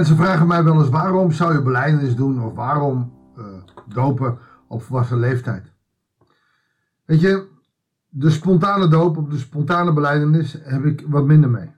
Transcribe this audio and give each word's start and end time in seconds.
Mensen 0.00 0.18
vragen 0.18 0.46
mij 0.46 0.64
wel 0.64 0.80
eens 0.80 0.88
waarom 0.88 1.32
zou 1.32 1.52
je 1.52 1.62
belijdenis 1.62 2.16
doen 2.16 2.42
of 2.42 2.54
waarom 2.54 3.12
uh, 3.38 3.44
dopen 3.86 4.38
op 4.68 4.82
volwassen 4.82 5.18
leeftijd. 5.18 5.72
Weet 7.04 7.20
je, 7.20 7.46
de 8.08 8.30
spontane 8.30 8.88
doop 8.88 9.16
of 9.16 9.28
de 9.28 9.38
spontane 9.38 9.92
beleidenis 9.92 10.56
heb 10.62 10.84
ik 10.84 11.04
wat 11.08 11.24
minder 11.24 11.50
mee. 11.50 11.70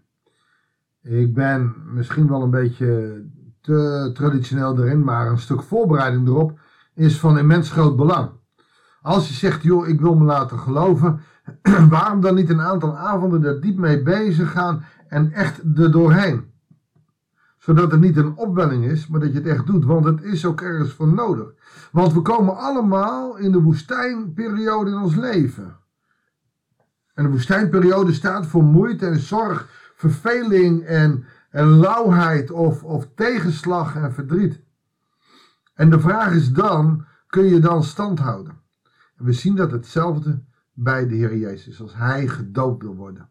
Ik 1.03 1.35
ben 1.35 1.75
misschien 1.87 2.29
wel 2.29 2.43
een 2.43 2.51
beetje 2.51 3.23
te 3.61 4.11
traditioneel 4.15 4.79
erin, 4.79 5.05
maar 5.05 5.27
een 5.27 5.39
stuk 5.39 5.63
voorbereiding 5.63 6.27
erop 6.27 6.59
is 6.95 7.19
van 7.19 7.39
immens 7.39 7.71
groot 7.71 7.97
belang. 7.97 8.31
Als 9.01 9.29
je 9.29 9.35
zegt, 9.35 9.63
joh, 9.63 9.89
ik 9.89 10.01
wil 10.01 10.15
me 10.15 10.25
laten 10.25 10.59
geloven, 10.59 11.21
waarom 11.91 12.21
dan 12.21 12.35
niet 12.35 12.51
een 12.51 12.61
aantal 12.61 12.97
avonden 12.97 13.45
er 13.45 13.61
diep 13.61 13.79
mee 13.79 14.03
bezig 14.03 14.51
gaan 14.53 14.85
en 15.09 15.33
echt 15.33 15.63
er 15.77 15.91
doorheen? 15.93 16.51
Zodat 17.63 17.91
het 17.91 18.01
niet 18.01 18.17
een 18.17 18.37
opwelling 18.37 18.85
is, 18.85 19.07
maar 19.07 19.21
dat 19.21 19.33
je 19.33 19.39
het 19.39 19.47
echt 19.47 19.67
doet, 19.67 19.85
want 19.85 20.05
het 20.05 20.23
is 20.23 20.45
ook 20.45 20.61
ergens 20.61 20.93
voor 20.93 21.09
nodig. 21.09 21.55
Want 21.93 22.13
we 22.13 22.23
komen 22.23 22.57
allemaal 22.57 23.37
in 23.37 23.53
de 23.53 23.61
woestijnperiode 23.61 24.91
in 24.91 24.97
ons 24.97 25.15
leven. 25.15 25.77
En 27.15 27.25
de 27.25 27.31
woestijnperiode 27.31 28.13
staat 28.13 28.47
voor 28.47 28.63
moeite 28.63 29.07
en 29.07 29.19
zorg, 29.19 29.93
verveling 29.95 30.85
en, 30.85 31.25
en 31.51 31.67
lauwheid 31.67 32.51
of, 32.51 32.85
of 32.85 33.09
tegenslag 33.15 33.97
en 33.97 34.13
verdriet. 34.13 34.63
En 35.75 35.91
de 35.91 36.01
vraag 36.01 36.33
is 36.33 36.53
dan, 36.53 37.05
kun 37.27 37.45
je 37.45 37.59
dan 37.59 37.85
stand 37.85 38.19
houden? 38.19 38.61
En 39.17 39.25
we 39.25 39.33
zien 39.33 39.57
dat 39.57 39.71
hetzelfde 39.71 40.45
bij 40.73 41.07
de 41.07 41.15
Heer 41.15 41.37
Jezus, 41.37 41.81
als 41.81 41.95
Hij 41.95 42.29
gedoopt 42.29 42.83
wil 42.83 42.95
worden. 42.95 43.31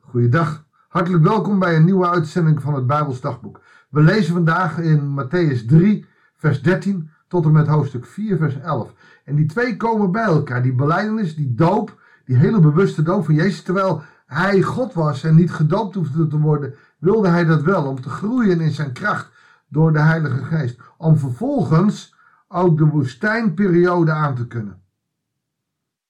Goeiedag, 0.00 0.63
hartelijk 0.94 1.24
welkom 1.24 1.58
bij 1.58 1.76
een 1.76 1.84
nieuwe 1.84 2.08
uitzending 2.08 2.62
van 2.62 2.74
het 2.74 2.86
Bijbels 2.86 3.20
Dagboek. 3.20 3.60
We 3.90 4.00
lezen 4.00 4.32
vandaag 4.32 4.78
in 4.78 5.20
Matthäus 5.20 5.66
3, 5.66 6.06
vers 6.34 6.62
13 6.62 7.10
tot 7.28 7.44
en 7.44 7.52
met 7.52 7.66
hoofdstuk 7.66 8.06
4, 8.06 8.36
vers 8.36 8.60
11. 8.60 8.94
En 9.24 9.34
die 9.34 9.46
twee 9.46 9.76
komen 9.76 10.12
bij 10.12 10.24
elkaar, 10.24 10.62
die 10.62 10.74
beleidenis, 10.74 11.36
die 11.36 11.54
doop, 11.54 12.00
die 12.24 12.36
hele 12.36 12.60
bewuste 12.60 13.02
doop 13.02 13.24
van 13.24 13.34
Jezus, 13.34 13.62
terwijl 13.62 14.02
Hij 14.26 14.62
God 14.62 14.92
was 14.92 15.24
en 15.24 15.34
niet 15.34 15.52
gedoopt 15.52 15.94
hoefde 15.94 16.26
te 16.26 16.38
worden, 16.38 16.74
wilde 16.98 17.28
Hij 17.28 17.44
dat 17.44 17.62
wel, 17.62 17.84
om 17.84 18.00
te 18.00 18.08
groeien 18.08 18.60
in 18.60 18.72
zijn 18.72 18.92
kracht 18.92 19.30
door 19.68 19.92
de 19.92 20.00
Heilige 20.00 20.44
Geest. 20.44 20.80
Om 20.98 21.16
vervolgens 21.16 22.14
ook 22.48 22.78
de 22.78 22.86
woestijnperiode 22.86 24.12
aan 24.12 24.34
te 24.34 24.46
kunnen. 24.46 24.82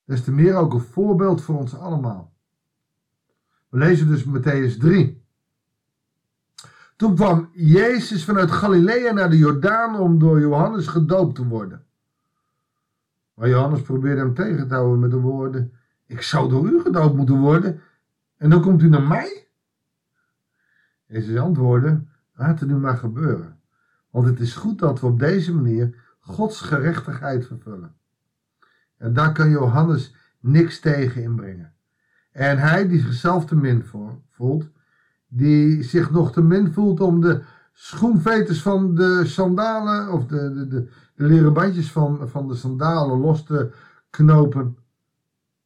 Des 0.04 0.24
te 0.24 0.32
meer 0.32 0.54
ook 0.54 0.72
een 0.72 0.80
voorbeeld 0.80 1.42
voor 1.42 1.58
ons 1.58 1.78
allemaal. 1.78 2.33
We 3.74 3.80
lezen 3.80 4.06
dus 4.06 4.24
Matthäus 4.24 4.78
3. 4.78 5.22
Toen 6.96 7.14
kwam 7.14 7.50
Jezus 7.52 8.24
vanuit 8.24 8.50
Galilea 8.50 9.12
naar 9.12 9.30
de 9.30 9.36
Jordaan 9.38 9.98
om 9.98 10.18
door 10.18 10.40
Johannes 10.40 10.86
gedoopt 10.86 11.34
te 11.34 11.46
worden. 11.46 11.84
Maar 13.34 13.48
Johannes 13.48 13.82
probeerde 13.82 14.20
hem 14.20 14.34
tegen 14.34 14.68
te 14.68 14.74
houden 14.74 14.98
met 14.98 15.10
de 15.10 15.16
woorden: 15.16 15.72
Ik 16.06 16.22
zou 16.22 16.48
door 16.48 16.66
u 16.66 16.80
gedoopt 16.80 17.16
moeten 17.16 17.38
worden, 17.38 17.80
en 18.36 18.50
dan 18.50 18.62
komt 18.62 18.82
u 18.82 18.88
naar 18.88 19.02
mij? 19.02 19.48
Jezus 21.06 21.38
antwoordde: 21.38 22.04
Laat 22.34 22.60
het 22.60 22.68
nu 22.68 22.74
maar 22.74 22.96
gebeuren. 22.96 23.60
Want 24.10 24.26
het 24.26 24.40
is 24.40 24.54
goed 24.54 24.78
dat 24.78 25.00
we 25.00 25.06
op 25.06 25.18
deze 25.18 25.54
manier 25.54 26.14
Gods 26.20 26.60
gerechtigheid 26.60 27.46
vervullen. 27.46 27.94
En 28.96 29.12
daar 29.12 29.32
kan 29.32 29.50
Johannes 29.50 30.14
niks 30.40 30.80
tegen 30.80 31.22
inbrengen. 31.22 31.74
En 32.34 32.58
hij 32.58 32.88
die 32.88 33.00
zichzelf 33.00 33.46
te 33.46 33.56
min 33.56 33.84
voelt, 34.28 34.70
die 35.28 35.82
zich 35.82 36.10
nog 36.10 36.32
te 36.32 36.42
min 36.42 36.72
voelt 36.72 37.00
om 37.00 37.20
de 37.20 37.42
schoenveters 37.72 38.62
van 38.62 38.94
de 38.94 39.22
sandalen 39.24 40.12
of 40.12 40.26
de, 40.26 40.54
de, 40.54 40.68
de, 40.68 40.88
leren 41.14 41.52
bandjes 41.52 41.92
van, 41.92 42.28
van 42.28 42.48
de 42.48 42.54
sandalen 42.54 43.18
los 43.18 43.44
te 43.44 43.72
knopen, 44.10 44.76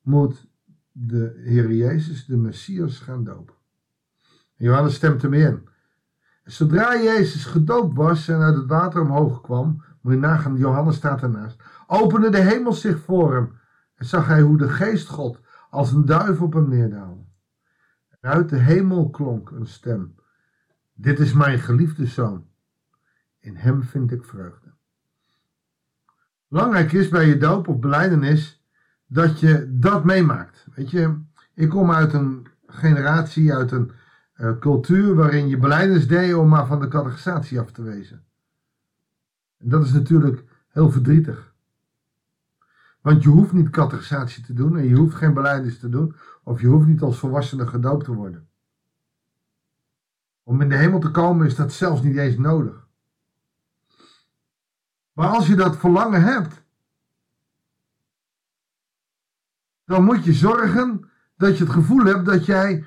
moet 0.03 0.47
de 0.93 1.41
Heer 1.45 1.73
Jezus, 1.73 2.27
de 2.27 2.37
Messias, 2.37 2.99
gaan 2.99 3.25
dopen. 3.25 3.55
Johannes 4.55 4.95
stemt 4.95 5.23
hem 5.23 5.33
in. 5.33 5.69
Zodra 6.45 7.03
Jezus 7.03 7.45
gedoopt 7.45 7.97
was 7.97 8.29
en 8.29 8.41
uit 8.41 8.57
het 8.57 8.67
water 8.67 9.01
omhoog 9.01 9.41
kwam, 9.41 9.83
moet 10.01 10.13
je 10.13 10.19
nagaan, 10.19 10.57
Johannes 10.57 10.97
staat 10.97 11.23
ernaast, 11.23 11.63
opende 11.87 12.31
de 12.31 12.41
hemel 12.41 12.73
zich 12.73 12.99
voor 12.99 13.35
hem 13.35 13.53
en 13.95 14.07
zag 14.07 14.27
hij 14.27 14.41
hoe 14.41 14.59
de 14.59 14.69
geest 14.69 15.09
God 15.09 15.41
als 15.71 15.93
een 15.93 16.05
duif 16.05 16.41
op 16.41 16.53
hem 16.53 16.69
neerdaalde. 16.69 17.27
Uit 18.21 18.49
de 18.49 18.57
hemel 18.57 19.11
klonk 19.11 19.51
een 19.51 19.67
stem. 19.67 20.15
Dit 20.95 21.19
is 21.19 21.33
mijn 21.33 21.59
geliefde 21.59 22.07
zoon. 22.07 22.47
In 23.39 23.57
hem 23.57 23.83
vind 23.83 24.13
ik 24.13 24.25
vreugde. 24.25 24.69
Belangrijk 26.49 26.93
is 26.93 27.09
bij 27.09 27.27
je 27.27 27.37
doop 27.37 27.69
of 27.69 27.79
beleidenis 27.79 28.65
dat 29.07 29.41
je 29.41 29.79
dat 29.79 30.05
meemaakt. 30.05 30.67
Weet 30.75 30.91
je, 30.91 31.21
ik 31.55 31.69
kom 31.69 31.91
uit 31.91 32.13
een 32.13 32.47
generatie, 32.67 33.55
uit 33.55 33.71
een 33.71 33.91
uh, 34.37 34.59
cultuur 34.59 35.15
waarin 35.15 35.49
je 35.49 35.59
beleidens 35.59 36.07
deed 36.07 36.35
om 36.35 36.49
maar 36.49 36.67
van 36.67 36.81
de 36.81 36.89
catechisatie 36.89 37.61
af 37.61 37.71
te 37.71 37.83
wezen. 37.83 38.25
En 39.59 39.69
dat 39.69 39.85
is 39.85 39.93
natuurlijk 39.93 40.45
heel 40.69 40.91
verdrietig. 40.91 41.55
Want 43.09 43.23
je 43.23 43.29
hoeft 43.29 43.53
niet 43.53 43.71
catechisatie 43.71 44.45
te 44.45 44.53
doen 44.53 44.77
en 44.77 44.85
je 44.85 44.95
hoeft 44.95 45.15
geen 45.17 45.35
beleidens 45.35 45.79
te 45.79 45.89
doen, 45.89 46.15
of 46.43 46.61
je 46.61 46.67
hoeft 46.67 46.87
niet 46.87 47.01
als 47.01 47.19
volwassene 47.19 47.67
gedoopt 47.67 48.05
te 48.05 48.15
worden. 48.15 48.49
Om 50.43 50.61
in 50.61 50.69
de 50.69 50.77
hemel 50.77 50.99
te 50.99 51.11
komen 51.11 51.47
is 51.47 51.55
dat 51.55 51.73
zelfs 51.73 52.03
niet 52.03 52.17
eens 52.17 52.37
nodig. 52.37 52.87
Maar 55.13 55.29
als 55.29 55.47
je 55.47 55.55
dat 55.55 55.77
verlangen 55.77 56.23
hebt, 56.23 56.63
dan 59.85 60.05
moet 60.05 60.25
je 60.25 60.33
zorgen 60.33 61.11
dat 61.37 61.59
je 61.59 61.65
het 61.65 61.73
gevoel 61.73 62.05
hebt 62.05 62.25
dat 62.25 62.47
jij 62.47 62.85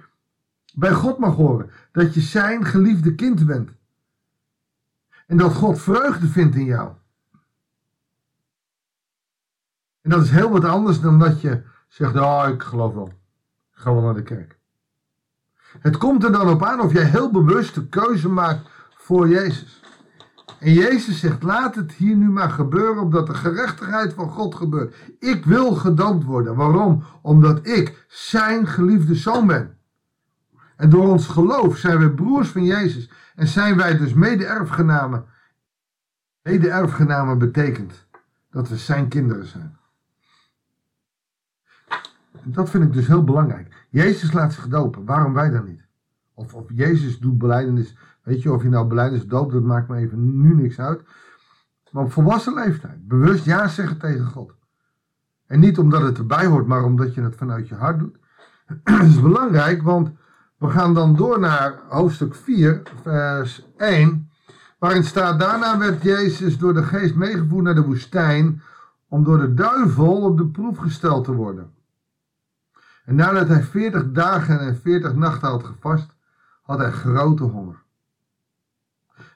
bij 0.73 0.93
God 0.93 1.17
mag 1.17 1.35
horen. 1.35 1.71
Dat 1.91 2.13
je 2.13 2.21
zijn 2.21 2.65
geliefde 2.65 3.15
kind 3.15 3.45
bent. 3.45 3.71
En 5.27 5.37
dat 5.37 5.53
God 5.53 5.81
vreugde 5.81 6.27
vindt 6.27 6.55
in 6.55 6.65
jou. 6.65 6.95
En 10.01 10.09
dat 10.09 10.23
is 10.23 10.29
heel 10.29 10.49
wat 10.49 10.65
anders 10.65 11.01
dan 11.01 11.19
dat 11.19 11.41
je 11.41 11.61
zegt, 11.87 12.15
oh 12.15 12.45
ik 12.53 12.61
geloof 12.61 12.93
wel. 12.93 13.07
Ik 13.73 13.79
ga 13.79 13.93
wel 13.93 14.01
naar 14.01 14.13
de 14.13 14.23
kerk. 14.23 14.59
Het 15.79 15.97
komt 15.97 16.23
er 16.23 16.31
dan 16.31 16.49
op 16.49 16.63
aan 16.63 16.79
of 16.79 16.93
jij 16.93 17.03
heel 17.03 17.31
bewust 17.31 17.75
de 17.75 17.87
keuze 17.87 18.29
maakt 18.29 18.69
voor 18.95 19.27
Jezus. 19.27 19.81
En 20.59 20.73
Jezus 20.73 21.19
zegt, 21.19 21.43
laat 21.43 21.75
het 21.75 21.91
hier 21.91 22.15
nu 22.15 22.29
maar 22.29 22.49
gebeuren, 22.49 23.01
omdat 23.01 23.27
de 23.27 23.33
gerechtigheid 23.33 24.13
van 24.13 24.29
God 24.29 24.55
gebeurt. 24.55 24.95
Ik 25.19 25.45
wil 25.45 25.75
gedoopt 25.75 26.23
worden. 26.23 26.55
Waarom? 26.55 27.03
Omdat 27.21 27.67
ik 27.67 28.05
zijn 28.07 28.67
geliefde 28.67 29.15
zoon 29.15 29.47
ben. 29.47 29.77
En 30.75 30.89
door 30.89 31.07
ons 31.07 31.27
geloof 31.27 31.77
zijn 31.77 31.99
we 31.99 32.11
broers 32.11 32.49
van 32.49 32.63
Jezus. 32.63 33.09
En 33.35 33.47
zijn 33.47 33.77
wij 33.77 33.97
dus 33.97 34.13
mede-erfgenamen. 34.13 35.25
Mede-erfgenamen 36.41 37.37
betekent 37.37 38.05
dat 38.51 38.69
we 38.69 38.77
zijn 38.77 39.07
kinderen 39.07 39.45
zijn. 39.45 39.77
Dat 42.43 42.69
vind 42.69 42.83
ik 42.83 42.93
dus 42.93 43.07
heel 43.07 43.23
belangrijk. 43.23 43.85
Jezus 43.89 44.33
laat 44.33 44.53
zich 44.53 44.67
dopen. 44.67 45.05
Waarom 45.05 45.33
wij 45.33 45.49
dan 45.49 45.65
niet? 45.65 45.85
Of, 46.33 46.53
of 46.53 46.65
Jezus 46.73 47.19
doet 47.19 47.37
beleidenis. 47.37 47.97
Weet 48.23 48.41
je, 48.41 48.51
of 48.51 48.63
je 48.63 48.69
nou 48.69 48.87
beleidenis 48.87 49.27
doopt, 49.27 49.53
dat 49.53 49.63
maakt 49.63 49.87
me 49.87 49.97
even 49.97 50.41
nu 50.41 50.55
niks 50.55 50.79
uit. 50.79 51.03
Maar 51.91 52.03
op 52.03 52.11
volwassen 52.11 52.53
leeftijd. 52.53 53.07
Bewust 53.07 53.45
ja 53.45 53.67
zeggen 53.67 53.97
tegen 53.97 54.25
God. 54.25 54.53
En 55.47 55.59
niet 55.59 55.77
omdat 55.77 56.01
het 56.01 56.17
erbij 56.17 56.45
hoort, 56.45 56.67
maar 56.67 56.83
omdat 56.83 57.13
je 57.13 57.21
het 57.21 57.35
vanuit 57.35 57.67
je 57.67 57.75
hart 57.75 57.99
doet. 57.99 58.17
Dat 58.83 59.01
is 59.01 59.21
belangrijk, 59.21 59.81
want 59.81 60.11
we 60.57 60.69
gaan 60.69 60.93
dan 60.93 61.15
door 61.15 61.39
naar 61.39 61.79
hoofdstuk 61.89 62.35
4, 62.35 62.81
vers 63.01 63.67
1, 63.77 64.29
waarin 64.79 65.03
staat: 65.03 65.39
Daarna 65.39 65.77
werd 65.77 66.03
Jezus 66.03 66.57
door 66.57 66.73
de 66.73 66.83
geest 66.83 67.15
meegevoerd 67.15 67.63
naar 67.63 67.75
de 67.75 67.85
woestijn 67.85 68.61
om 69.07 69.23
door 69.23 69.37
de 69.37 69.53
duivel 69.53 70.21
op 70.21 70.37
de 70.37 70.47
proef 70.47 70.77
gesteld 70.77 71.25
te 71.25 71.33
worden. 71.33 71.71
En 73.11 73.17
nadat 73.17 73.47
hij 73.47 73.63
40 73.63 74.11
dagen 74.11 74.59
en 74.59 74.75
40 74.75 75.15
nachten 75.15 75.47
had 75.47 75.63
gevast, 75.63 76.15
had 76.61 76.79
hij 76.79 76.91
grote 76.91 77.43
honger. 77.43 77.83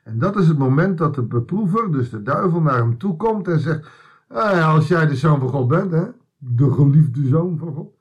En 0.04 0.20
dat 0.20 0.36
is 0.36 0.48
het 0.48 0.58
moment 0.58 0.98
dat 0.98 1.16
de 1.16 1.22
beproever, 1.22 1.92
dus 1.92 2.10
de 2.10 2.22
duivel, 2.22 2.62
naar 2.62 2.78
hem 2.78 2.98
toe 2.98 3.16
komt 3.16 3.48
en 3.48 3.60
zegt: 3.60 3.88
ah 4.28 4.74
Als 4.74 4.88
jij 4.88 5.06
de 5.06 5.16
zoon 5.16 5.40
van 5.40 5.50
God 5.50 5.68
bent, 5.68 5.92
de 6.38 6.72
geliefde 6.72 7.28
zoon 7.28 7.58
van 7.58 7.74
God, 7.74 7.94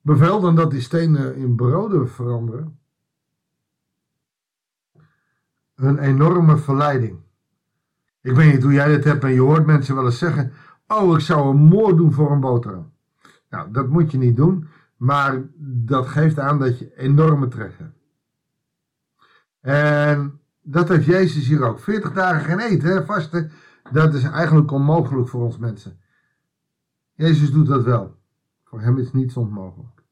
Bevel 0.00 0.40
dan 0.40 0.54
dat 0.54 0.70
die 0.70 0.80
stenen 0.80 1.36
in 1.36 1.54
broden 1.54 2.08
veranderen. 2.08 2.78
Een 5.74 5.98
enorme 5.98 6.56
verleiding. 6.56 7.18
Ik 8.20 8.34
weet 8.34 8.52
niet 8.52 8.62
hoe 8.62 8.72
jij 8.72 8.88
dit 8.88 9.04
hebt 9.04 9.24
en 9.24 9.32
je 9.32 9.40
hoort 9.40 9.66
mensen 9.66 9.94
wel 9.94 10.04
eens 10.04 10.18
zeggen: 10.18 10.52
Oh, 10.86 11.14
ik 11.14 11.20
zou 11.20 11.50
een 11.50 11.62
moord 11.62 11.96
doen 11.96 12.12
voor 12.12 12.30
een 12.30 12.40
boterham. 12.40 12.91
Nou, 13.52 13.70
dat 13.70 13.88
moet 13.88 14.10
je 14.10 14.18
niet 14.18 14.36
doen, 14.36 14.68
maar 14.96 15.42
dat 15.58 16.06
geeft 16.06 16.38
aan 16.38 16.58
dat 16.58 16.78
je 16.78 16.96
enorme 16.96 17.48
trek 17.48 17.74
hebt. 17.78 17.98
En 19.60 20.40
dat 20.62 20.88
heeft 20.88 21.04
Jezus 21.04 21.48
hier 21.48 21.62
ook. 21.62 21.80
40 21.80 22.12
dagen 22.12 22.44
geen 22.44 22.58
eten, 22.58 22.88
hè, 22.88 23.04
vasten. 23.04 23.50
Dat 23.90 24.14
is 24.14 24.22
eigenlijk 24.22 24.70
onmogelijk 24.70 25.28
voor 25.28 25.42
ons 25.42 25.58
mensen. 25.58 25.98
Jezus 27.14 27.50
doet 27.50 27.66
dat 27.66 27.84
wel. 27.84 28.16
Voor 28.64 28.80
hem 28.80 28.98
is 28.98 29.12
niets 29.12 29.36
onmogelijk. 29.36 30.02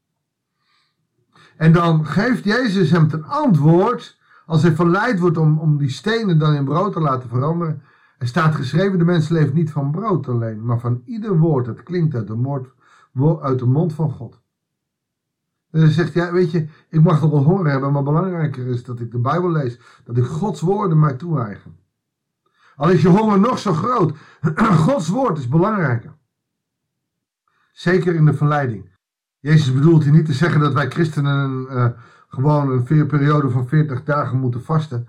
En 1.57 1.73
dan 1.73 2.07
geeft 2.07 2.45
Jezus 2.45 2.91
hem 2.91 3.09
ten 3.09 3.25
antwoord, 3.25 4.19
als 4.47 4.63
hij 4.63 4.73
verleid 4.73 5.19
wordt 5.19 5.37
om, 5.37 5.59
om 5.59 5.79
die 5.79 5.91
stenen 5.91 6.39
dan 6.39 6.55
in 6.55 6.65
brood 6.65 6.93
te 6.93 7.01
laten 7.01 7.29
veranderen. 7.29 7.83
Er 8.19 8.27
staat 8.27 8.55
geschreven, 8.55 8.99
de 8.99 9.05
mens 9.05 9.29
leeft 9.29 9.53
niet 9.53 9.71
van 9.71 9.91
brood 9.91 10.29
alleen, 10.29 10.65
maar 10.65 10.81
van 10.81 11.03
ieder 11.05 11.39
woord 11.39 11.67
dat 11.67 11.83
klinkt 11.83 12.15
uit 12.15 12.27
de, 12.27 12.35
moord, 12.35 12.79
uit 13.41 13.59
de 13.59 13.67
mond 13.67 13.93
van 13.93 14.11
God. 14.11 14.41
En 15.71 15.81
hij 15.81 15.91
zegt, 15.91 16.13
ja, 16.13 16.33
weet 16.33 16.51
je, 16.51 16.69
ik 16.89 17.03
mag 17.03 17.21
nog 17.21 17.31
wel 17.31 17.45
honger 17.45 17.71
hebben, 17.71 17.93
maar 17.93 18.03
belangrijker 18.03 18.67
is 18.67 18.85
dat 18.85 19.01
ik 19.01 19.11
de 19.11 19.19
Bijbel 19.19 19.51
lees, 19.51 19.79
dat 20.05 20.17
ik 20.17 20.25
Gods 20.25 20.61
woorden 20.61 20.99
mij 20.99 21.15
toe-eigen. 21.15 21.79
Al 22.77 22.91
is 22.91 23.03
je 23.03 23.09
honger 23.09 23.41
nog 23.41 23.59
zo 23.59 23.73
groot, 23.73 24.19
Gods 24.87 25.09
woord 25.09 25.39
is 25.39 25.49
belangrijker. 25.49 26.19
Zeker 27.73 28.15
in 28.15 28.25
de 28.25 28.35
verleiding. 28.35 28.91
Jezus 29.39 29.75
bedoelt 29.75 30.03
hier 30.03 30.13
niet 30.13 30.27
te 30.27 30.33
zeggen 30.33 30.61
dat 30.61 30.73
wij 30.73 30.91
christenen 30.91 31.67
uh, 31.71 31.87
gewoon 32.29 32.71
een 32.71 33.07
periode 33.07 33.51
van 33.51 33.69
40 33.69 34.05
dagen 34.05 34.39
moeten 34.39 34.63
vasten. 34.63 35.09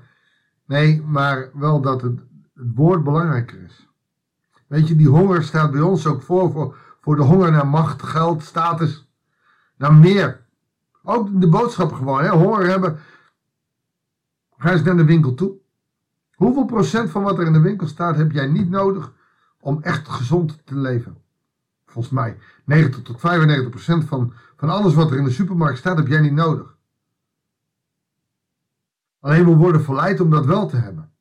Nee, 0.66 1.02
maar 1.02 1.50
wel 1.54 1.82
dat 1.82 2.02
het, 2.02 2.20
het 2.54 2.72
woord 2.76 3.04
belangrijker 3.04 3.64
is. 3.64 3.88
Weet 4.68 4.88
je, 4.88 4.96
die 4.96 5.10
honger 5.10 5.44
staat 5.44 5.72
bij 5.72 5.82
ons 5.82 6.08
ook 6.08 6.22
voor, 6.22 6.52
voor, 6.52 6.76
voor 7.02 7.16
de 7.16 7.22
honger 7.22 7.52
naar 7.52 7.68
macht, 7.68 8.04
geld, 8.04 8.44
status, 8.44 9.10
naar 9.78 9.94
meer. 9.94 10.46
Ook 11.04 11.42
de 11.42 11.48
boodschap 11.48 11.92
gewoon, 11.92 12.24
hè, 12.24 12.30
honger 12.30 12.68
hebben. 12.68 13.00
Ga 14.58 14.72
eens 14.72 14.84
naar 14.84 14.98
de 14.98 15.06
winkel 15.06 15.34
toe. 15.34 15.60
Hoeveel 16.34 16.66
procent 16.66 17.10
van 17.10 17.24
wat 17.24 17.40
er 17.40 17.46
in 17.46 17.54
de 17.54 17.62
winkel 17.62 17.88
staat 17.88 18.16
heb 18.16 18.32
jij 18.32 18.48
niet 18.48 18.70
nodig 18.70 19.14
om 19.60 19.82
echt 19.82 20.08
gezond 20.08 20.66
te 20.66 20.76
leven? 20.76 21.18
Volgens 21.86 22.14
mij 22.14 22.38
90 22.66 23.02
tot 23.02 23.20
95 23.20 23.70
procent 23.70 24.06
van, 24.06 24.34
van 24.56 24.70
alles 24.70 24.94
wat 24.94 25.12
er 25.12 25.18
in 25.18 25.24
de 25.24 25.32
supermarkt 25.32 25.78
staat 25.78 25.98
heb 25.98 26.08
jij 26.08 26.22
niet 26.22 26.34
nodig. 26.34 26.76
Alleen 29.20 29.46
we 29.46 29.56
worden 29.56 29.84
verleid 29.84 30.20
om 30.20 30.30
dat 30.30 30.46
wel 30.46 30.68
te 30.68 30.78
hebben. 30.78 31.12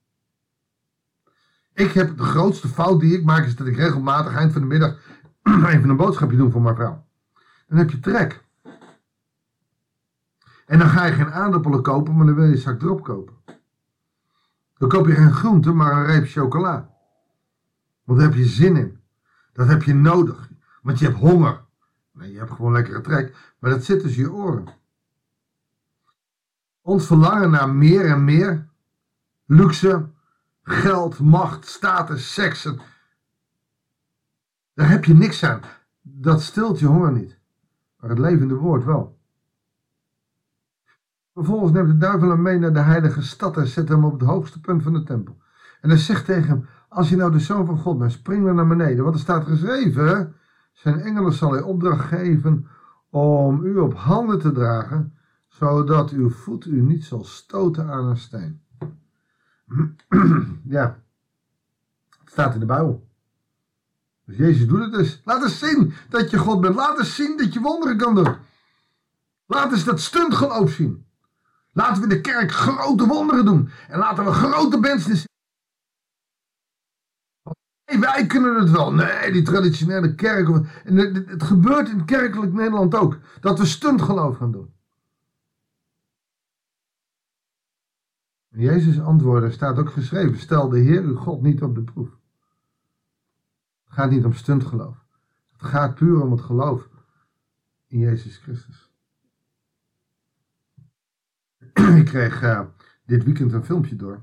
Ik 1.75 1.93
heb 1.93 2.17
de 2.17 2.23
grootste 2.23 2.69
fout 2.69 3.01
die 3.01 3.19
ik 3.19 3.25
maak 3.25 3.47
is 3.47 3.57
dat 3.57 3.67
ik 3.67 3.77
regelmatig 3.77 4.35
eind 4.35 4.53
van 4.53 4.61
de 4.61 4.67
middag 4.67 4.99
even 5.75 5.89
een 5.89 5.97
boodschapje 5.97 6.37
doe 6.37 6.51
voor 6.51 6.63
mijn 6.63 6.75
vrouw. 6.75 7.05
Dan 7.69 7.79
heb 7.79 7.91
je 7.91 8.01
trek. 8.01 8.45
En 10.67 10.79
dan 10.79 10.89
ga 10.89 11.05
je 11.05 11.13
geen 11.13 11.33
aardappelen 11.33 11.83
kopen, 11.83 12.17
maar 12.17 12.27
dan 12.27 12.35
wil 12.35 12.45
je 12.45 12.53
een 12.53 12.59
zak 12.59 12.79
drop 12.79 13.03
kopen. 13.03 13.35
Dan 14.79 14.89
koop 14.89 15.07
je 15.07 15.15
geen 15.15 15.33
groente, 15.33 15.73
maar 15.73 15.93
een 15.93 16.07
reep 16.07 16.29
chocola. 16.29 16.91
Want 18.05 18.19
daar 18.19 18.29
heb 18.29 18.39
je 18.39 18.45
zin 18.45 18.77
in. 18.77 19.01
Dat 19.53 19.67
heb 19.67 19.83
je 19.83 19.95
nodig. 19.95 20.49
Want 20.83 20.99
je 20.99 21.05
hebt 21.05 21.19
honger. 21.19 21.65
Nee, 22.13 22.33
je 22.33 22.39
hebt 22.39 22.51
gewoon 22.51 22.73
lekkere 22.73 23.01
trek. 23.01 23.37
Maar 23.59 23.71
dat 23.71 23.85
zit 23.85 24.01
tussen 24.01 24.23
je 24.23 24.33
oren. 24.33 24.69
Ons 26.81 27.07
verlangen 27.07 27.51
naar 27.51 27.71
meer 27.71 28.07
en 28.07 28.25
meer. 28.25 28.69
Luxe, 29.47 30.09
geld, 30.63 31.19
macht, 31.19 31.67
status, 31.67 32.35
seks. 32.35 32.69
Daar 34.75 34.91
heb 34.91 35.05
je 35.05 35.15
niks 35.15 35.45
aan. 35.45 35.61
Dat 36.03 36.43
stilt 36.43 36.79
je 36.79 36.87
honger 36.87 37.13
niet. 37.13 37.39
Maar 38.01 38.11
het 38.11 38.19
levende 38.19 38.55
woord 38.55 38.85
wel. 38.85 39.19
Vervolgens 41.35 41.73
neemt 41.73 41.89
de 41.89 41.97
duivel 41.97 42.29
hem 42.29 42.43
mee 42.43 42.59
naar 42.59 42.73
de 42.73 42.81
heilige 42.81 43.23
stad 43.23 43.57
en 43.57 43.67
zet 43.67 43.89
hem 43.89 44.05
op 44.05 44.13
het 44.13 44.29
hoogste 44.29 44.61
punt 44.61 44.83
van 44.83 44.93
de 44.93 45.03
tempel. 45.03 45.39
En 45.81 45.89
hij 45.89 45.99
zegt 45.99 46.25
tegen 46.25 46.49
hem, 46.49 46.67
als 46.89 47.09
je 47.09 47.17
nou 47.17 47.33
de 47.33 47.39
zoon 47.39 47.67
van 47.67 47.79
God 47.79 47.99
bent, 47.99 48.13
spring 48.13 48.45
dan 48.45 48.55
naar 48.55 48.67
beneden. 48.67 49.03
Want 49.03 49.15
er 49.15 49.21
staat 49.21 49.45
geschreven, 49.45 50.35
zijn 50.73 51.01
engelen 51.01 51.33
zal 51.33 51.53
hij 51.53 51.63
opdracht 51.63 52.09
geven 52.09 52.67
om 53.11 53.65
u 53.65 53.77
op 53.77 53.95
handen 53.95 54.39
te 54.39 54.53
dragen, 54.53 55.15
zodat 55.49 56.11
uw 56.11 56.31
voet 56.31 56.67
u 56.67 56.81
niet 56.81 57.05
zal 57.05 57.25
stoten 57.25 57.91
aan 57.91 58.05
een 58.05 58.17
steen. 58.17 58.63
ja, 60.65 61.03
het 62.21 62.31
staat 62.31 62.55
in 62.55 62.61
de 62.61 62.67
Bijbel. 62.67 63.10
Jezus 64.37 64.67
doet 64.67 64.81
het 64.81 64.93
dus. 64.93 65.21
Laat 65.25 65.43
eens 65.43 65.59
zien 65.59 65.95
dat 66.09 66.31
je 66.31 66.39
God 66.39 66.61
bent. 66.61 66.75
Laat 66.75 66.99
eens 66.99 67.15
zien 67.15 67.37
dat 67.37 67.53
je 67.53 67.61
wonderen 67.61 67.97
kan 67.97 68.15
doen. 68.15 68.37
Laat 69.47 69.73
eens 69.73 69.85
dat 69.85 70.01
stuntgeloof 70.01 70.71
zien. 70.71 71.07
Laten 71.73 71.97
we 71.97 72.03
in 72.03 72.09
de 72.09 72.21
kerk 72.21 72.53
grote 72.53 73.07
wonderen 73.07 73.45
doen. 73.45 73.71
En 73.89 73.99
laten 73.99 74.25
we 74.25 74.33
grote 74.33 74.79
mensen 74.79 75.17
zien. 75.17 75.29
Wij 78.01 78.27
kunnen 78.27 78.55
het 78.55 78.71
wel. 78.71 78.93
Nee, 78.93 79.33
die 79.33 79.43
traditionele 79.43 80.15
kerk. 80.15 80.49
En 80.85 80.97
het 81.27 81.43
gebeurt 81.43 81.89
in 81.89 82.05
kerkelijk 82.05 82.53
Nederland 82.53 82.95
ook. 82.95 83.19
Dat 83.41 83.59
we 83.59 83.67
stuntgeloof 83.67 84.37
gaan 84.37 84.53
doen. 84.53 84.75
Jezus 88.49 89.01
antwoordde, 89.01 89.51
staat 89.51 89.79
ook 89.79 89.91
geschreven, 89.91 90.39
stel 90.39 90.69
de 90.69 90.79
Heer 90.79 91.03
uw 91.03 91.17
God 91.17 91.43
niet 91.43 91.63
op 91.63 91.75
de 91.75 91.83
proef. 91.83 92.20
Het 93.91 93.99
gaat 93.99 94.11
niet 94.11 94.25
om 94.25 94.33
stuntgeloof. 94.33 95.05
Het 95.53 95.69
gaat 95.71 95.95
puur 95.95 96.23
om 96.23 96.31
het 96.31 96.41
geloof 96.41 96.89
in 97.87 97.99
Jezus 97.99 98.37
Christus. 98.37 98.91
ik 102.01 102.05
kreeg 102.05 102.43
uh, 102.43 102.61
dit 103.07 103.25
weekend 103.25 103.53
een 103.53 103.65
filmpje 103.65 103.97
door. 103.97 104.23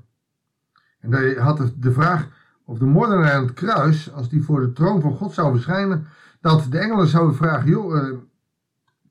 En 1.00 1.10
daar 1.10 1.36
had 1.36 1.72
de, 1.76 1.92
vraag 1.92 2.28
of 2.64 2.78
de 2.78 2.84
moordenaar 2.84 3.32
aan 3.32 3.42
het 3.42 3.52
kruis, 3.52 4.12
als 4.12 4.28
die 4.28 4.42
voor 4.42 4.60
de 4.60 4.72
troon 4.72 5.00
van 5.00 5.16
God 5.16 5.32
zou 5.32 5.52
verschijnen, 5.52 6.06
dat 6.40 6.66
de 6.70 6.78
engelen 6.78 7.06
zouden 7.06 7.36
vragen, 7.36 7.70
joh, 7.70 8.02
uh, 8.02 8.18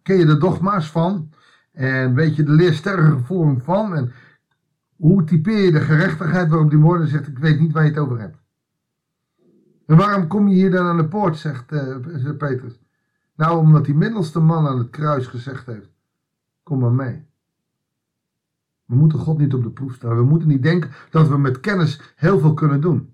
ken 0.01 0.18
je 0.18 0.25
de 0.25 0.38
dogma's 0.38 0.92
van? 0.92 1.31
En 1.71 2.13
weet 2.13 2.36
je 2.36 2.44
de 2.44 2.51
leersterrige 2.51 3.19
vorm 3.19 3.62
van? 3.62 3.95
En 3.95 4.12
hoe 4.95 5.24
typeer 5.24 5.59
je 5.59 5.71
de 5.71 5.81
gerechtigheid 5.81 6.50
waarop 6.50 6.69
die 6.69 6.80
moordenaar 6.80 7.09
zegt, 7.09 7.27
ik 7.27 7.39
weet 7.39 7.59
niet 7.59 7.71
waar 7.71 7.83
je 7.83 7.89
het 7.89 8.00
over 8.00 8.19
hebt. 8.19 8.45
En 9.87 9.97
waarom 9.97 10.27
kom 10.27 10.47
je 10.47 10.55
hier 10.55 10.71
dan 10.71 10.85
aan 10.85 10.97
de 10.97 11.07
poort, 11.07 11.37
zegt 11.37 11.71
uh, 11.71 12.37
Petrus. 12.37 12.79
Nou, 13.35 13.57
omdat 13.57 13.85
die 13.85 13.95
middelste 13.95 14.39
man 14.39 14.67
aan 14.67 14.77
het 14.77 14.89
kruis 14.89 15.27
gezegd 15.27 15.65
heeft, 15.65 15.89
kom 16.63 16.79
maar 16.79 16.91
mee. 16.91 17.25
We 18.85 18.95
moeten 18.95 19.19
God 19.19 19.37
niet 19.37 19.53
op 19.53 19.63
de 19.63 19.69
proef 19.69 19.94
stellen. 19.94 20.17
We 20.17 20.23
moeten 20.23 20.47
niet 20.47 20.63
denken 20.63 20.91
dat 21.09 21.27
we 21.27 21.37
met 21.37 21.59
kennis 21.59 22.13
heel 22.15 22.39
veel 22.39 22.53
kunnen 22.53 22.81
doen. 22.81 23.13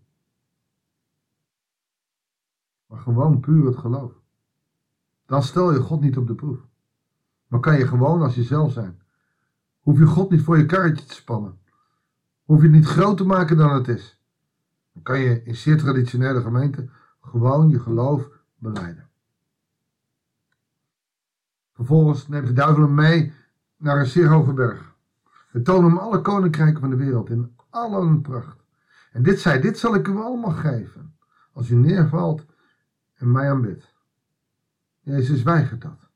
Maar 2.88 3.00
gewoon 3.00 3.40
puur 3.40 3.66
het 3.66 3.78
geloof. 3.78 4.12
Dan 5.26 5.44
stel 5.44 5.74
je 5.74 5.80
God 5.80 6.02
niet 6.02 6.18
op 6.18 6.28
de 6.28 6.36
proef. 6.36 6.60
Maar 7.48 7.60
kan 7.60 7.78
je 7.78 7.88
gewoon 7.88 8.22
als 8.22 8.36
jezelf 8.36 8.72
zijn. 8.72 9.02
Hoef 9.80 9.98
je 9.98 10.06
God 10.06 10.30
niet 10.30 10.42
voor 10.42 10.58
je 10.58 10.66
karretje 10.66 11.06
te 11.06 11.14
spannen. 11.14 11.58
Hoef 12.44 12.58
je 12.58 12.68
het 12.68 12.76
niet 12.76 12.86
groter 12.86 13.16
te 13.16 13.26
maken 13.26 13.58
dan 13.58 13.74
het 13.74 13.88
is. 13.88 14.23
Dan 14.94 15.04
kan 15.04 15.20
je 15.20 15.44
in 15.44 15.56
zeer 15.56 15.78
traditionele 15.78 16.42
gemeenten 16.42 16.90
gewoon 17.22 17.70
je 17.70 17.80
geloof 17.80 18.30
beleiden. 18.58 19.10
Vervolgens 21.74 22.28
neemt 22.28 22.48
de 22.48 22.54
duivel 22.54 22.84
hem 22.84 22.94
mee 22.94 23.34
naar 23.78 24.00
een 24.00 24.06
zeer 24.06 24.28
hoge 24.28 24.54
berg. 24.54 24.96
We 25.52 25.62
tonen 25.62 25.90
hem 25.90 25.98
alle 25.98 26.22
koninkrijken 26.22 26.80
van 26.80 26.90
de 26.90 26.96
wereld 26.96 27.30
in 27.30 27.56
al 27.70 28.04
hun 28.06 28.22
pracht. 28.22 28.64
En 29.12 29.24
dit 29.24 29.40
zei, 29.40 29.62
dit 29.62 29.78
zal 29.78 29.96
ik 29.96 30.08
u 30.08 30.18
allemaal 30.18 30.52
geven, 30.52 31.16
als 31.54 31.70
u 31.70 31.76
neervalt 31.76 32.46
en 33.14 33.32
mij 33.32 33.50
aanbidt. 33.50 33.94
Jezus 35.00 35.44
weigert 35.44 35.82
dat. 35.82 36.10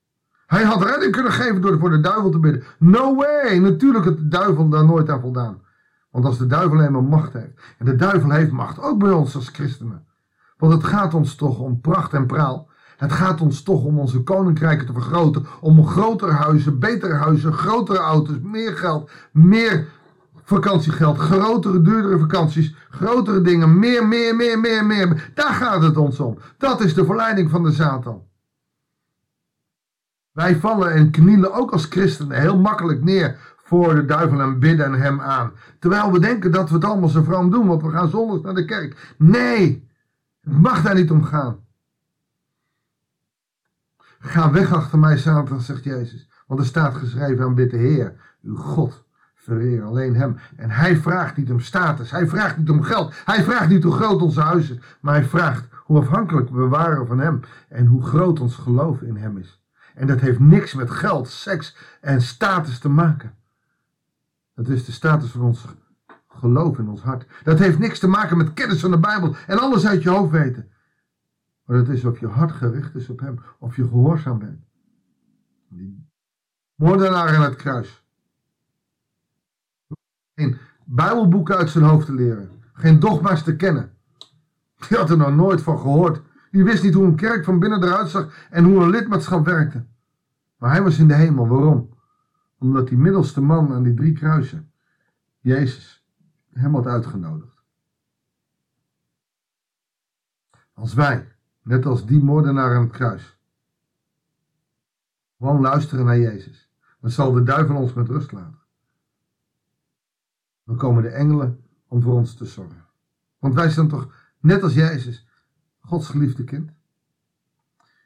Hij 0.48 0.63
had 0.63 0.84
redding 0.84 1.12
kunnen 1.12 1.31
geven 1.31 1.62
door 1.62 1.79
voor 1.79 1.89
de 1.89 2.00
duivel 2.00 2.29
te 2.29 2.39
bidden. 2.39 2.63
No 2.79 3.15
way! 3.15 3.57
Natuurlijk 3.57 4.05
had 4.05 4.17
de 4.17 4.27
duivel 4.27 4.69
daar 4.69 4.86
nooit 4.86 5.10
aan 5.10 5.22
voldaan. 5.22 5.62
Want 6.17 6.29
als 6.29 6.38
de 6.38 6.47
duivel 6.47 6.81
eenmaal 6.81 7.01
macht 7.01 7.33
heeft. 7.33 7.59
En 7.77 7.86
de 7.86 7.95
duivel 7.95 8.29
heeft 8.29 8.51
macht, 8.51 8.81
ook 8.81 9.00
bij 9.00 9.12
ons 9.12 9.36
als 9.36 9.50
christenen. 9.50 10.05
Want 10.57 10.74
het 10.74 10.83
gaat 10.83 11.13
ons 11.13 11.36
toch 11.36 11.59
om 11.59 11.81
pracht 11.81 12.13
en 12.13 12.25
praal. 12.25 12.69
Het 12.97 13.12
gaat 13.12 13.41
ons 13.41 13.63
toch 13.63 13.83
om 13.83 14.00
onze 14.00 14.24
koninkrijken 14.24 14.86
te 14.86 14.93
vergroten. 14.93 15.45
Om 15.62 15.88
grotere 15.88 16.31
huizen, 16.31 16.79
betere 16.79 17.13
huizen, 17.13 17.53
grotere 17.53 17.97
auto's, 17.97 18.39
meer 18.41 18.77
geld, 18.77 19.12
meer 19.31 19.88
vakantiegeld, 20.43 21.17
grotere, 21.17 21.81
duurdere 21.81 22.19
vakanties, 22.19 22.75
grotere 22.89 23.41
dingen, 23.41 23.79
meer, 23.79 24.07
meer, 24.07 24.36
meer, 24.36 24.59
meer, 24.59 24.86
meer. 24.86 25.31
Daar 25.33 25.53
gaat 25.53 25.81
het 25.81 25.97
ons 25.97 26.19
om. 26.19 26.38
Dat 26.57 26.81
is 26.81 26.93
de 26.93 27.05
verleiding 27.05 27.50
van 27.50 27.63
de 27.63 27.71
Satan. 27.71 28.24
Wij 30.31 30.55
vallen 30.55 30.93
en 30.93 31.12
knielen 31.12 31.53
ook 31.53 31.71
als 31.71 31.86
christenen 31.86 32.39
heel 32.39 32.57
makkelijk 32.57 33.03
neer 33.03 33.55
voor 33.67 33.95
de 33.95 34.05
duivel 34.05 34.41
en 34.41 34.59
bidden 34.59 34.93
hem 34.93 35.21
aan. 35.21 35.51
Terwijl 35.79 36.12
we 36.12 36.19
denken 36.19 36.51
dat 36.51 36.69
we 36.69 36.75
het 36.75 36.83
allemaal 36.83 37.09
zo 37.09 37.24
vroom 37.24 37.51
doen, 37.51 37.67
want 37.67 37.81
we 37.81 37.89
gaan 37.89 38.09
zondags 38.09 38.41
naar 38.41 38.53
de 38.53 38.65
kerk. 38.65 39.15
Nee, 39.17 39.89
het 40.41 40.62
mag 40.62 40.81
daar 40.81 40.95
niet 40.95 41.12
om 41.12 41.24
gaan. 41.24 41.59
Ga 44.19 44.51
weg 44.51 44.74
achter 44.74 45.00
mij, 45.00 45.17
Satan, 45.17 45.62
zegt 45.62 45.83
Jezus. 45.83 46.29
Want 46.47 46.59
er 46.59 46.65
staat 46.65 46.95
geschreven, 46.95 47.45
aanbid 47.45 47.71
de 47.71 47.77
Heer, 47.77 48.15
uw 48.41 48.55
God. 48.55 49.05
Vereer 49.36 49.83
alleen 49.83 50.15
hem. 50.15 50.38
En 50.55 50.69
hij 50.69 50.97
vraagt 50.97 51.38
niet 51.38 51.51
om 51.51 51.59
status. 51.59 52.12
Hij 52.12 52.27
vraagt 52.27 52.57
niet 52.57 52.69
om 52.69 52.81
geld. 52.81 53.13
Hij 53.25 53.43
vraagt 53.43 53.69
niet 53.69 53.83
hoe 53.83 53.93
groot 53.93 54.21
onze 54.21 54.41
huis 54.41 54.69
is. 54.69 54.79
Maar 55.01 55.13
hij 55.13 55.25
vraagt 55.25 55.67
hoe 55.83 56.00
afhankelijk 56.00 56.50
we 56.50 56.67
waren 56.67 57.07
van 57.07 57.19
hem. 57.19 57.39
En 57.69 57.86
hoe 57.86 58.03
groot 58.03 58.39
ons 58.39 58.55
geloof 58.55 59.01
in 59.01 59.15
hem 59.15 59.38
is. 59.38 59.62
En 59.95 60.07
dat 60.07 60.19
heeft 60.19 60.39
niks 60.39 60.74
met 60.74 60.91
geld, 60.91 61.29
seks 61.29 61.77
en 62.01 62.21
status 62.21 62.79
te 62.79 62.89
maken. 62.89 63.36
Dat 64.57 64.69
is 64.69 64.85
de 64.85 64.91
status 64.91 65.31
van 65.31 65.41
ons 65.41 65.65
geloof 66.27 66.77
in 66.77 66.89
ons 66.89 67.01
hart. 67.01 67.25
Dat 67.43 67.59
heeft 67.59 67.79
niks 67.79 67.99
te 67.99 68.07
maken 68.07 68.37
met 68.37 68.53
kennis 68.53 68.79
van 68.79 68.91
de 68.91 68.99
Bijbel 68.99 69.35
en 69.47 69.59
alles 69.59 69.85
uit 69.85 70.03
je 70.03 70.09
hoofd 70.09 70.31
weten. 70.31 70.71
Maar 71.65 71.77
dat 71.77 71.87
is 71.87 72.05
of 72.05 72.19
je 72.19 72.27
hart 72.27 72.51
gericht 72.51 72.95
is 72.95 73.09
op 73.09 73.19
hem, 73.19 73.39
of 73.59 73.75
je 73.75 73.83
gehoorzaam 73.87 74.39
bent. 74.39 74.59
Moordenaar 76.75 77.35
aan 77.35 77.41
het 77.41 77.55
kruis. 77.55 78.03
Geen 80.35 80.57
Bijbelboeken 80.85 81.57
uit 81.57 81.69
zijn 81.69 81.83
hoofd 81.83 82.05
te 82.05 82.13
leren. 82.13 82.49
Geen 82.73 82.99
dogma's 82.99 83.43
te 83.43 83.55
kennen. 83.55 83.91
Die 84.87 84.97
had 84.97 85.09
er 85.09 85.17
nog 85.17 85.35
nooit 85.35 85.61
van 85.61 85.79
gehoord. 85.79 86.21
Die 86.51 86.63
wist 86.63 86.83
niet 86.83 86.93
hoe 86.93 87.05
een 87.05 87.15
kerk 87.15 87.43
van 87.43 87.59
binnen 87.59 87.83
eruit 87.83 88.09
zag 88.09 88.47
en 88.49 88.63
hoe 88.63 88.83
een 88.83 88.89
lidmaatschap 88.89 89.45
werkte. 89.45 89.85
Maar 90.57 90.71
hij 90.71 90.83
was 90.83 90.97
in 90.97 91.07
de 91.07 91.15
hemel. 91.15 91.47
Waarom? 91.47 91.95
Omdat 92.57 92.87
die 92.87 92.97
middelste 92.97 93.41
man 93.41 93.73
aan 93.73 93.83
die 93.83 93.93
drie 93.93 94.13
kruisen, 94.13 94.71
Jezus, 95.39 96.05
hem 96.53 96.73
had 96.73 96.85
uitgenodigd. 96.85 97.63
Als 100.73 100.93
wij, 100.93 101.35
net 101.61 101.85
als 101.85 102.05
die 102.05 102.23
moordenaar 102.23 102.75
aan 102.75 102.81
het 102.81 102.91
kruis, 102.91 103.37
gewoon 105.37 105.61
luisteren 105.61 106.05
naar 106.05 106.19
Jezus, 106.19 106.71
dan 107.01 107.11
zal 107.11 107.31
de 107.31 107.43
duivel 107.43 107.75
ons 107.75 107.93
met 107.93 108.07
rust 108.07 108.31
laten. 108.31 108.59
Dan 110.63 110.77
komen 110.77 111.03
de 111.03 111.09
engelen 111.09 111.63
om 111.87 112.01
voor 112.01 112.13
ons 112.13 112.35
te 112.35 112.45
zorgen. 112.45 112.85
Want 113.39 113.53
wij 113.53 113.69
zijn 113.69 113.87
toch, 113.87 114.13
net 114.39 114.63
als 114.63 114.73
Jezus, 114.73 115.27
Gods 115.79 116.09
geliefde 116.09 116.43
kind. 116.43 116.71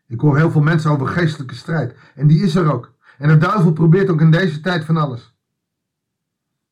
Ik 0.08 0.20
hoor 0.20 0.38
heel 0.38 0.51
veel 0.51 0.62
mensen 0.62 0.91
over 0.91 1.08
geestelijke 1.08 1.55
strijd. 1.55 1.96
En 2.15 2.27
die 2.27 2.43
is 2.43 2.55
er 2.55 2.74
ook. 2.74 2.93
En 3.22 3.28
de 3.28 3.38
duivel 3.38 3.74
probeert 3.74 4.10
ook 4.10 4.22
in 4.22 4.32
deze 4.32 4.62
tijd 4.62 4.86
van 4.86 4.98
alles. 4.98 5.36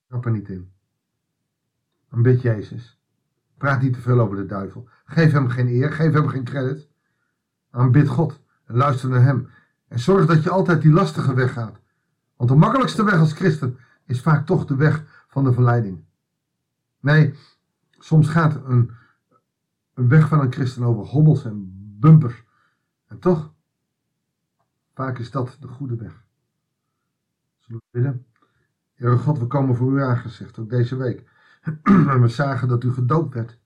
Trap 0.08 0.26
er 0.26 0.32
niet 0.32 0.50
in. 0.50 0.72
Een 2.10 2.22
bid 2.22 2.42
Jezus. 2.42 3.00
Praat 3.58 3.82
niet 3.82 3.94
te 3.94 4.02
veel 4.02 4.20
over 4.20 4.36
de 4.36 4.46
duivel. 4.46 4.90
Geef 5.06 5.32
hem 5.32 5.50
geen 5.50 5.68
eer, 5.68 5.92
geef 5.92 6.14
hem 6.14 6.28
geen 6.28 6.44
credit. 6.44 6.90
Aanbid 7.70 8.08
God 8.08 8.40
en 8.66 8.76
luister 8.76 9.10
naar 9.10 9.22
hem. 9.22 9.50
En 9.88 10.00
zorg 10.00 10.26
dat 10.26 10.44
je 10.44 10.50
altijd 10.50 10.82
die 10.82 10.92
lastige 10.92 11.34
weg 11.34 11.54
gaat. 11.54 11.80
Want 12.36 12.50
de 12.50 12.56
makkelijkste 12.56 13.04
weg 13.04 13.20
als 13.20 13.34
christen 13.34 13.78
is 14.06 14.22
vaak 14.22 14.46
toch 14.46 14.66
de 14.66 14.76
weg 14.76 15.26
van 15.28 15.44
de 15.44 15.54
verleiding. 15.54 16.04
Nee, 17.00 17.36
soms 17.92 18.30
gaat 18.30 18.56
een, 18.66 18.92
een 19.94 20.08
weg 20.08 20.28
van 20.28 20.40
een 20.40 20.54
christen 20.54 20.84
over 20.84 21.06
hobbels 21.06 21.46
en 21.46 21.72
bumpers. 22.00 22.44
En 23.08 23.20
toch, 23.20 23.54
vaak 24.94 25.18
is 25.18 25.32
dat 25.32 25.58
de 25.60 25.68
goede 25.68 25.96
weg. 25.96 26.28
Bidden? 27.92 28.26
Heere 28.94 29.18
God, 29.18 29.40
we 29.40 29.48
komen 29.48 29.76
voor 29.76 29.94
u 29.94 30.02
aangezicht, 30.02 30.60
ook 30.60 30.70
deze 30.70 30.96
week. 30.96 31.24
En 31.84 32.22
we 32.22 32.28
zagen 32.28 32.68
dat 32.68 32.84
u 32.84 32.92
gedoopt 32.92 33.34
werd. 33.34 33.60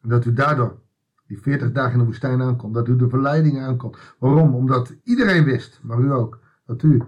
En 0.00 0.08
dat 0.08 0.24
u 0.24 0.32
daardoor 0.32 0.78
die 1.26 1.40
40 1.40 1.72
dagen 1.72 1.92
in 1.92 1.98
de 1.98 2.04
woestijn 2.04 2.42
aankomt. 2.42 2.74
Dat 2.74 2.88
u 2.88 2.96
de 2.96 3.08
verleiding 3.08 3.60
aankomt. 3.60 3.98
Waarom? 4.18 4.54
Omdat 4.54 4.94
iedereen 5.02 5.44
wist, 5.44 5.80
maar 5.82 5.98
u 5.98 6.12
ook, 6.12 6.38
dat 6.66 6.82
u 6.82 7.02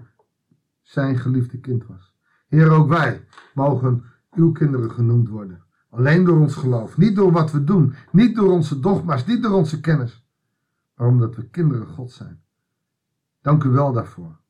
zijn 0.82 1.18
geliefde 1.18 1.58
kind 1.58 1.86
was. 1.86 2.14
Heer, 2.48 2.70
ook 2.70 2.88
wij 2.88 3.24
mogen 3.54 4.04
uw 4.30 4.52
kinderen 4.52 4.90
genoemd 4.90 5.28
worden. 5.28 5.62
Alleen 5.90 6.24
door 6.24 6.38
ons 6.38 6.54
geloof. 6.54 6.96
Niet 6.96 7.16
door 7.16 7.32
wat 7.32 7.52
we 7.52 7.64
doen. 7.64 7.94
Niet 8.10 8.36
door 8.36 8.50
onze 8.50 8.80
dogma's. 8.80 9.26
Niet 9.26 9.42
door 9.42 9.52
onze 9.52 9.80
kennis. 9.80 10.26
Maar 10.94 11.06
omdat 11.08 11.36
we 11.36 11.48
kinderen 11.48 11.86
God 11.86 12.10
zijn. 12.10 12.42
Dank 13.40 13.64
u 13.64 13.68
wel 13.68 13.92
daarvoor. 13.92 14.41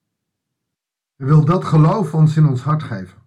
U 1.23 1.27
wilt 1.27 1.47
dat 1.47 1.65
geloof 1.65 2.15
ons 2.15 2.37
in 2.37 2.47
ons 2.47 2.63
hart 2.63 2.83
geven. 2.83 3.19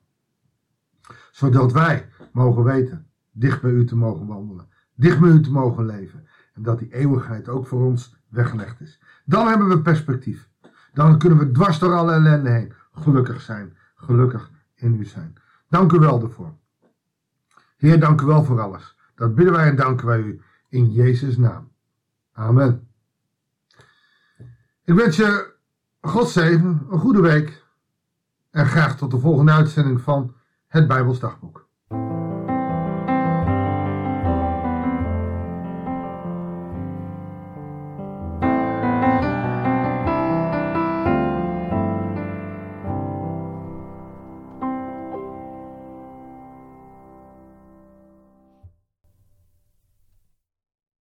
Zodat 1.32 1.72
wij 1.72 2.10
mogen 2.32 2.64
weten 2.64 3.08
dicht 3.32 3.62
bij 3.62 3.72
u 3.72 3.86
te 3.86 3.96
mogen 3.96 4.28
wandelen. 4.28 4.68
Dicht 4.96 5.20
bij 5.20 5.30
u 5.30 5.42
te 5.42 5.52
mogen 5.52 5.86
leven. 5.86 6.28
En 6.54 6.64
dat 6.64 6.80
die 6.80 6.94
eeuwigheid 6.94 7.50
ook 7.50 7.68
voor 7.68 7.86
ons 7.86 8.16
weggelegd 8.30 8.82
is. 8.82 9.00
Dan 9.26 9.48
hebben 9.48 9.68
we 9.68 9.82
perspectief. 9.82 10.50
Dan 10.94 11.18
kunnen 11.18 11.38
we 11.38 11.52
dwars 11.52 11.80
door 11.80 11.94
alle 11.94 12.12
ellende 12.12 12.50
heen 12.50 12.74
gelukkig 12.92 13.42
zijn. 13.42 13.78
Gelukkig 13.96 14.52
in 14.76 15.00
u 15.00 15.06
zijn. 15.06 15.34
Dank 15.70 15.92
u 15.92 16.00
wel 16.00 16.20
daarvoor. 16.20 16.54
Heer, 17.78 18.00
dank 18.00 18.22
u 18.22 18.26
wel 18.26 18.44
voor 18.44 18.62
alles. 18.62 18.98
Dat 19.16 19.36
bidden 19.36 19.54
wij 19.54 19.70
en 19.70 19.76
danken 19.76 20.08
wij 20.08 20.20
u 20.20 20.42
in 20.70 20.92
Jezus' 20.92 21.38
naam. 21.38 21.72
Amen. 22.32 22.88
Ik 24.84 24.96
wens 24.96 25.16
je 25.16 25.54
God 26.02 26.30
zegen, 26.30 26.88
een 26.90 27.00
goede 27.00 27.22
week 27.22 27.65
en 28.56 28.66
graag 28.66 28.98
tot 28.98 29.12
de 29.12 29.20
volgende 29.20 29.52
uitzending 29.52 30.02
van 30.02 30.36
het 30.68 30.88
Bijbelsdagboek. 30.88 31.65